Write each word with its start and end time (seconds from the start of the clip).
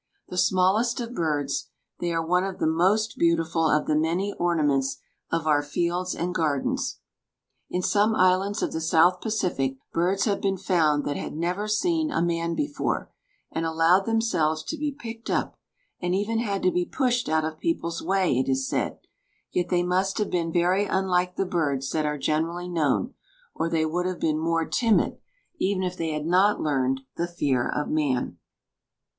The 0.29 0.37
smallest 0.39 0.99
of 0.99 1.13
birds, 1.13 1.69
they 1.99 2.11
are 2.11 2.25
one 2.25 2.43
of 2.43 2.57
the 2.57 2.65
most 2.65 3.19
beautiful 3.19 3.69
of 3.69 3.85
the 3.85 3.95
many 3.95 4.33
ornaments 4.33 4.97
of 5.29 5.45
our 5.45 5.61
fields 5.61 6.15
and 6.15 6.33
gardens. 6.33 6.97
In 7.69 7.83
some 7.83 8.15
islands 8.15 8.63
of 8.63 8.71
the 8.71 8.81
south 8.81 9.21
Pacific 9.21 9.77
birds 9.93 10.25
have 10.25 10.41
been 10.41 10.57
found 10.57 11.05
that 11.05 11.17
had 11.17 11.35
never 11.35 11.67
seen 11.67 12.09
a 12.09 12.19
man 12.19 12.55
before, 12.55 13.11
and 13.51 13.63
allowed 13.63 14.07
themselves 14.07 14.63
to 14.63 14.75
be 14.75 14.91
picked 14.91 15.29
up, 15.29 15.55
and 15.99 16.15
even 16.15 16.39
had 16.39 16.63
to 16.63 16.71
be 16.71 16.83
pushed 16.83 17.29
out 17.29 17.45
of 17.45 17.59
peoples' 17.59 18.01
way, 18.01 18.39
it 18.39 18.49
is 18.49 18.67
said, 18.67 18.97
yet 19.51 19.69
they 19.69 19.83
must 19.83 20.17
have 20.17 20.31
been 20.31 20.51
very 20.51 20.85
unlike 20.85 21.35
the 21.35 21.45
birds 21.45 21.91
that 21.91 22.07
are 22.07 22.17
generally 22.17 22.67
known, 22.67 23.13
or 23.53 23.69
they 23.69 23.85
would 23.85 24.07
have 24.07 24.19
been 24.19 24.39
more 24.39 24.65
timid, 24.65 25.19
even 25.59 25.83
if 25.83 25.95
they 25.95 26.11
had 26.13 26.25
not 26.25 26.59
learned 26.59 27.01
the 27.17 27.27
fear 27.27 27.69
of 27.69 27.87
man. 27.87 28.39